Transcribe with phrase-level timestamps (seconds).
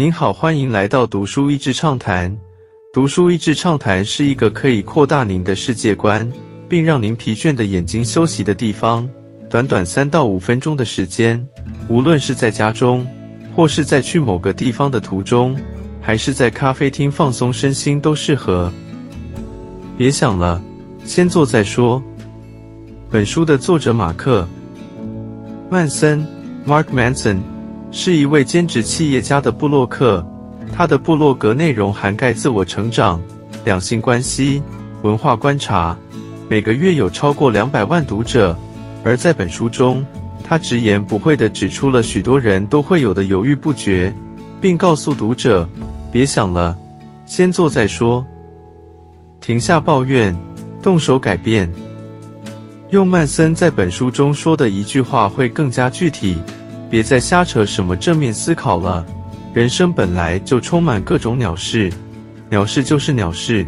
[0.00, 2.34] 您好，欢迎来到读书益智畅谈。
[2.90, 6.26] 读书益智畅谈是一个可以扩大您的世界观，
[6.70, 9.06] 并让您疲倦的眼睛休息的地方。
[9.50, 11.46] 短短三到五分钟的时间，
[11.86, 13.06] 无论是在家中，
[13.54, 15.54] 或是在去某个地方的途中，
[16.00, 18.72] 还是在咖啡厅放松身心，都适合。
[19.98, 20.62] 别想了，
[21.04, 22.02] 先做再说。
[23.10, 24.48] 本书的作者马克·
[25.70, 26.26] 曼森
[26.66, 27.40] （Mark Manson）
[27.90, 30.24] 是一位兼职企业家的布洛克。
[30.72, 33.20] 他的布洛格内容涵盖自我成长、
[33.64, 34.62] 两性关系、
[35.02, 35.96] 文化观察，
[36.48, 38.56] 每个月有超过两百万读者。
[39.02, 40.04] 而在本书中，
[40.44, 44.14] 他直言不讳地指出了许多人都会有的犹豫不决，
[44.60, 45.68] 并告诉读者：
[46.12, 46.76] 别想了，
[47.26, 48.24] 先做再说。
[49.40, 50.36] 停下抱怨，
[50.82, 51.68] 动手改变。
[52.90, 56.36] 用曼森在本书中说的一句话会更加具体：
[56.90, 59.06] 别再瞎扯什么正面思考了。
[59.54, 61.90] 人生本来就充满各种鸟事，
[62.50, 63.64] 鸟事就是鸟事。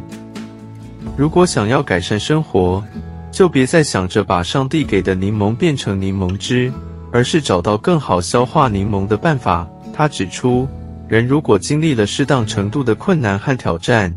[1.16, 2.84] 如果想要改善生活，
[3.30, 6.72] 就别再想着把上帝给的柠檬变成柠檬汁，
[7.12, 9.68] 而是找到更好消化柠檬的办法。
[9.92, 10.68] 他指出，
[11.08, 14.14] 人如果经历了适当程度的困难和挑战，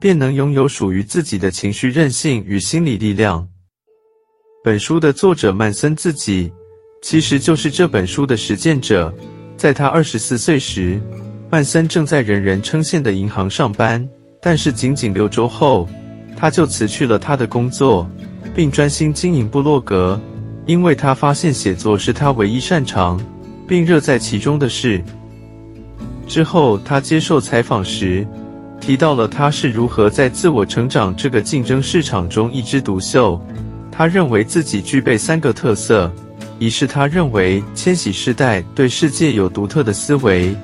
[0.00, 3.46] 便能拥有属于自己的情绪韧性与心理力量。
[4.62, 6.52] 本书的作者曼森自己，
[7.00, 9.12] 其实就是这本书的实践者。
[9.56, 11.00] 在他二十四岁时，
[11.50, 14.06] 曼森正在人人称羡的银行上班，
[14.40, 15.88] 但是仅仅六周后，
[16.36, 18.08] 他就辞去了他的工作，
[18.54, 20.20] 并专心经营部落格，
[20.66, 23.20] 因为他发现写作是他唯一擅长
[23.66, 25.02] 并乐在其中的事。
[26.26, 28.26] 之后，他接受采访时
[28.80, 33.40] 提到了他是如何在自我成长这个竞争市场中一枝独秀。
[33.90, 36.12] 他认为自己具备三个特色。
[36.58, 40.54] 一是他认为千禧世代对世界有独特的思维，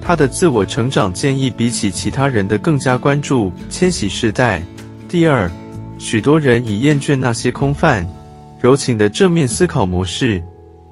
[0.00, 4.62] 他的自我成长建议比起其他人的更加关注千禧世代。
[5.08, 5.50] 第二，
[5.98, 8.06] 许多人已厌倦那些空泛、
[8.60, 10.40] 柔情的正面思考模式，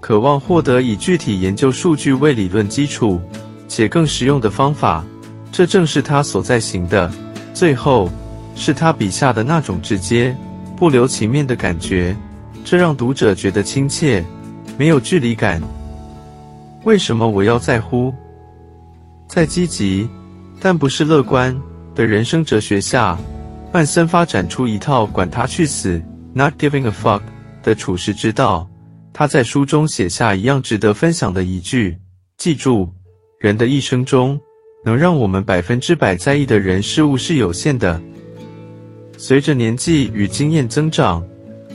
[0.00, 3.20] 渴望获得以具体研究数据为理论基础
[3.68, 5.04] 且更实用的方法，
[5.52, 7.08] 这正是他所在行的。
[7.54, 8.10] 最后，
[8.56, 10.36] 是他笔下的那种直接、
[10.76, 12.16] 不留情面的感觉，
[12.64, 14.24] 这让读者觉得亲切。
[14.78, 15.60] 没有距离感。
[16.84, 18.14] 为什么我要在乎？
[19.26, 20.08] 在积极，
[20.60, 21.54] 但不是乐观
[21.94, 23.18] 的人生哲学下，
[23.72, 26.00] 曼森发展出一套“管他去死
[26.32, 27.20] ”（Not giving a fuck）
[27.62, 28.66] 的处世之道。
[29.12, 31.98] 他在书中写下一样值得分享的一句：
[32.36, 32.88] 记住，
[33.40, 34.38] 人的一生中，
[34.84, 38.00] 能让我们百分之百在意的人事物是有限的。
[39.16, 41.22] 随着年纪与经验增长，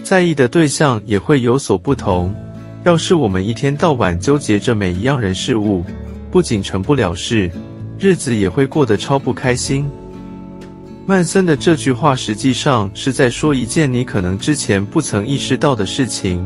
[0.04, 2.34] 在意的对象也会有所不同。
[2.84, 5.86] 要是我们一天到晚纠结着每一样人事物，
[6.30, 7.50] 不仅成不了事，
[7.98, 9.90] 日子也会过得超不开心。
[11.06, 16.46] 曼森的这句话实际上是在说一件你可能之前不曾意识到的事情：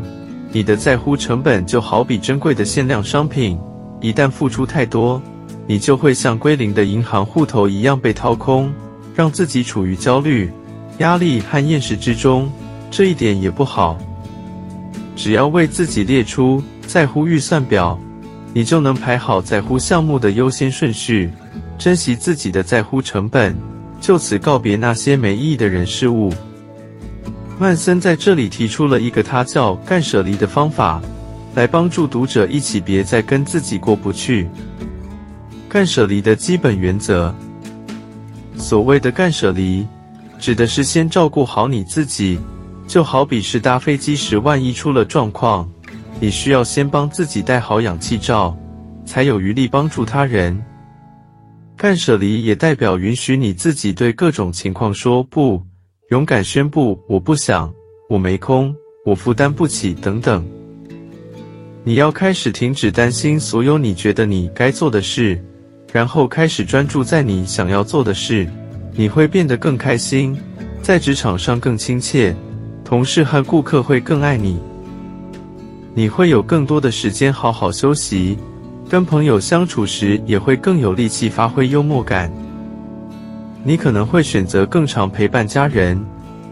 [0.52, 3.58] 你的在乎成本就好比珍贵的限量商品，
[4.00, 5.20] 一旦付出太多，
[5.66, 8.72] 你就会像归零的银行户头一样被掏空，
[9.16, 10.52] 让自己处于焦虑、
[11.00, 12.48] 压力和厌食之中。
[12.92, 13.98] 这一点也不好。
[15.18, 18.00] 只要为自己列出在乎预算表，
[18.54, 21.30] 你就能排好在乎项目的优先顺序，
[21.78, 23.54] 珍惜自己的在乎成本，
[24.00, 26.32] 就此告别那些没意义的人事物。
[27.60, 31.02] 曼森在这里提出了一个他叫“干舍离”的方法，
[31.56, 34.48] 来帮助读者一起别再跟自己过不去。
[35.68, 37.34] 干舍离的基本原则，
[38.56, 39.86] 所谓的干舍离，
[40.38, 42.40] 指的是先照顾好你自己。
[42.88, 45.70] 就好比是搭飞机时，万一出了状况，
[46.22, 48.58] 你需要先帮自己戴好氧气罩，
[49.06, 50.58] 才有余力帮助他人。
[51.76, 55.62] 干舍离也代表允许你自己对各种情况说不，
[56.10, 57.72] 勇敢宣布我不想，
[58.10, 58.74] 我没空，
[59.06, 60.44] 我负担不起等等。
[61.84, 65.40] 你要开始停止担心所有你觉得你该做的事，
[65.92, 68.48] 然后开始专注在你想要做的事，
[68.96, 70.36] 你会变得更开心，
[70.82, 72.36] 在职场上更亲切。
[72.88, 74.58] 同事和顾客会更爱你，
[75.94, 78.38] 你会有更多的时间好好休息，
[78.88, 82.32] 跟朋友相处时也会更有力气发挥幽默感。
[83.62, 86.02] 你可能会选择更长陪伴家人，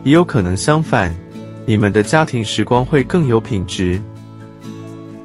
[0.04, 1.16] 也有可能相反，
[1.66, 3.98] 你们的家庭时光会更有品质。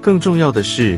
[0.01, 0.97] 更重要的是，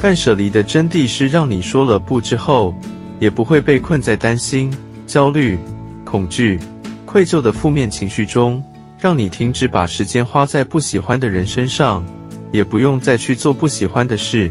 [0.00, 2.72] 断舍离的真谛是让你说了不之后，
[3.18, 4.72] 也不会被困在担心、
[5.04, 5.58] 焦虑、
[6.04, 6.60] 恐惧、
[7.04, 8.62] 愧疚的负面情绪中。
[9.00, 12.04] 让你停止把时间花在不喜欢的人身上，
[12.50, 14.50] 也不用再去做不喜欢的事。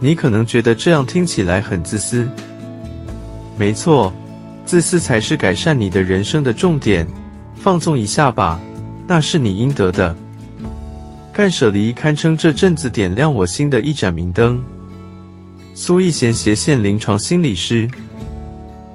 [0.00, 2.28] 你可能觉得这样听起来很自私。
[3.56, 4.12] 没错，
[4.66, 7.06] 自私才是改善你的人生的重点。
[7.54, 8.60] 放纵一下吧，
[9.06, 10.14] 那是你应得的。
[11.32, 14.62] 干舍离堪称这阵子点亮我心的一盏明灯。
[15.72, 17.88] 苏逸贤斜线临床心理师。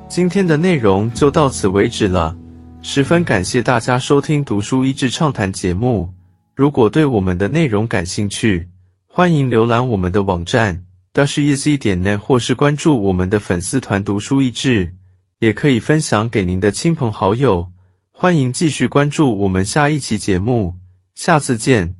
[0.07, 2.35] 今天的内容就到此为止了，
[2.81, 6.11] 十分感谢大家收听《读书益智畅谈》节目。
[6.55, 8.67] 如果对我们的内容感兴趣，
[9.05, 14.93] 欢迎浏览我们的网站，dash easy 点内或是关注我们的粉丝团“读书益智”，
[15.39, 17.67] 也可以分享给您的亲朋好友。
[18.11, 20.75] 欢迎继续关注我们下一期节目，
[21.15, 21.98] 下次见。